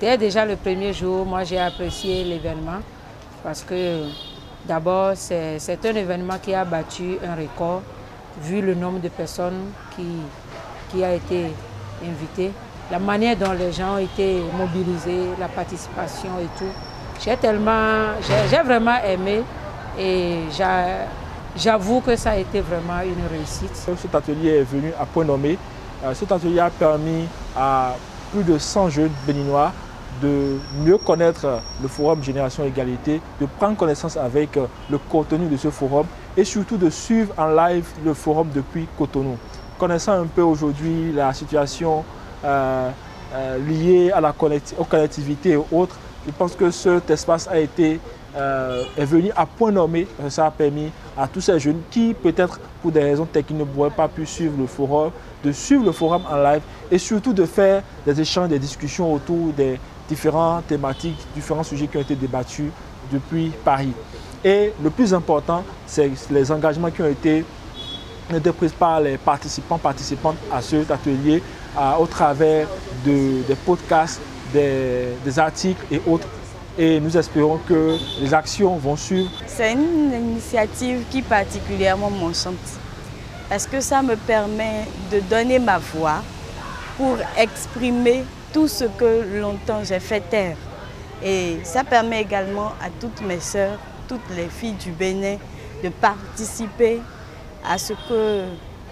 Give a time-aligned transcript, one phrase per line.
[0.00, 2.78] Dès déjà le premier jour, moi j'ai apprécié l'événement
[3.42, 4.04] parce que
[4.64, 7.82] d'abord c'est un événement qui a battu un record
[8.40, 10.06] vu le nombre de personnes qui,
[10.90, 11.46] qui a été
[12.06, 12.52] invité,
[12.92, 16.70] la manière dont les gens ont été mobilisés, la participation et tout.
[17.20, 18.10] J'ai tellement,
[18.48, 19.42] j'ai vraiment aimé
[19.98, 20.42] et
[21.56, 23.74] j'avoue que ça a été vraiment une réussite.
[23.74, 25.58] Cet atelier est venu à point nommé.
[26.04, 27.24] Euh, cet atelier a permis
[27.56, 27.96] à
[28.30, 29.72] plus de 100 jeunes béninois
[30.22, 35.56] de mieux connaître le forum Génération Égalité, de prendre connaissance avec euh, le contenu de
[35.56, 39.36] ce forum et surtout de suivre en live le forum depuis Cotonou.
[39.78, 42.04] Connaissant un peu aujourd'hui la situation
[42.44, 42.90] euh,
[43.34, 44.34] euh, liée à la
[44.78, 48.00] aux connectivités et autres, je pense que cet espace a été,
[48.96, 50.06] est venu à point nommé.
[50.28, 53.90] Ça a permis à tous ces jeunes qui, peut-être pour des raisons techniques, ne pourraient
[53.90, 55.10] pas pu suivre le forum,
[55.42, 59.52] de suivre le forum en live et surtout de faire des échanges, des discussions autour
[59.56, 62.70] des différentes thématiques, différents sujets qui ont été débattus
[63.12, 63.92] depuis Paris.
[64.44, 67.44] Et le plus important, c'est les engagements qui ont été,
[68.28, 71.42] pris par les participants, participantes à cet atelier
[71.98, 72.66] au travers
[73.04, 74.20] de, des podcasts,
[74.52, 76.26] des, des articles et autres
[76.78, 79.30] et nous espérons que les actions vont suivre.
[79.46, 82.54] C'est une initiative qui particulièrement m'enchante
[83.48, 86.22] parce que ça me permet de donner ma voix
[86.96, 90.56] pour exprimer tout ce que longtemps j'ai fait taire.
[91.22, 95.36] Et ça permet également à toutes mes sœurs, toutes les filles du Bénin,
[95.82, 97.00] de participer
[97.68, 98.44] à ce que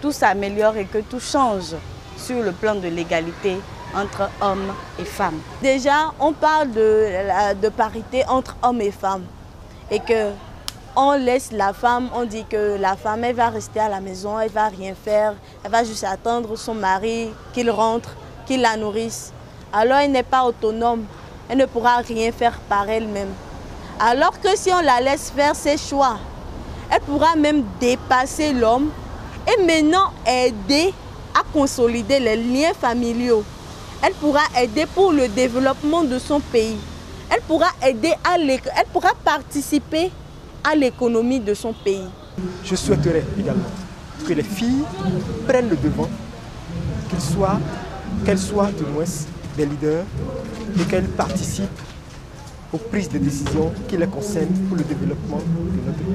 [0.00, 1.74] tout s'améliore et que tout change
[2.16, 3.58] sur le plan de l'égalité
[3.94, 5.40] entre hommes et femmes.
[5.62, 9.24] Déjà, on parle de, parité entre hommes et femmes
[9.90, 10.30] et que
[10.96, 14.38] on laisse la femme, on dit que la femme, elle va rester à la maison,
[14.38, 18.10] elle va rien faire, elle va juste attendre son mari qu'il rentre,
[18.46, 19.32] qu'il la nourrisse
[19.74, 21.04] alors elle n'est pas autonome.
[21.48, 23.28] Elle ne pourra rien faire par elle-même.
[23.98, 26.16] Alors que si on la laisse faire ses choix,
[26.90, 28.90] elle pourra même dépasser l'homme
[29.46, 30.94] et maintenant aider
[31.34, 33.44] à consolider les liens familiaux.
[34.02, 36.76] Elle pourra aider pour le développement de son pays.
[37.30, 40.10] Elle pourra aider à elle pourra participer
[40.62, 42.06] à l'économie de son pays.
[42.64, 43.64] Je souhaiterais également
[44.26, 44.84] que les filles
[45.46, 46.08] prennent le devant,
[47.10, 47.60] qu'elles soient,
[48.24, 49.04] qu'elles soient du moins
[49.56, 50.04] des leaders
[50.80, 51.80] et qu'elles participent
[52.72, 56.14] aux prises de décision qui les concernent pour le développement de notre pays.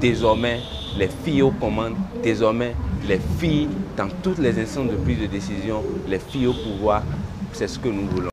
[0.00, 0.60] Désormais,
[0.98, 2.74] les filles aux commandes, désormais,
[3.06, 7.02] les filles dans toutes les instances de prise de décision, les filles au pouvoir,
[7.52, 8.30] c'est ce que nous voulons.